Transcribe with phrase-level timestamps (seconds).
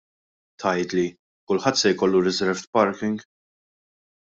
[0.63, 1.03] Tgħidli:
[1.51, 3.23] Kulħadd se jkollu reserved parking?